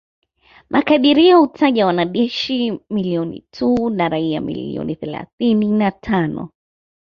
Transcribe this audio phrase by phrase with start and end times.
[0.69, 6.49] Makadirio hutaja wanajeshi milioni tu na raia milioni thelathini na tano